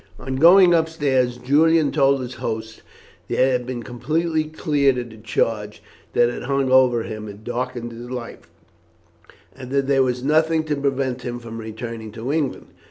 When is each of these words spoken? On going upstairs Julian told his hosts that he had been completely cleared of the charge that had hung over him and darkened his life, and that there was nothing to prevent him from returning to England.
On 0.17 0.37
going 0.37 0.73
upstairs 0.73 1.37
Julian 1.37 1.91
told 1.91 2.21
his 2.21 2.33
hosts 2.41 2.81
that 3.27 3.35
he 3.35 3.35
had 3.35 3.67
been 3.67 3.83
completely 3.83 4.45
cleared 4.45 4.97
of 4.97 5.11
the 5.11 5.17
charge 5.17 5.83
that 6.13 6.27
had 6.27 6.41
hung 6.41 6.71
over 6.71 7.03
him 7.03 7.27
and 7.27 7.43
darkened 7.43 7.91
his 7.91 8.09
life, 8.09 8.49
and 9.55 9.69
that 9.69 9.85
there 9.85 10.01
was 10.01 10.23
nothing 10.23 10.63
to 10.63 10.75
prevent 10.75 11.21
him 11.21 11.37
from 11.37 11.59
returning 11.59 12.11
to 12.13 12.31
England. 12.31 12.65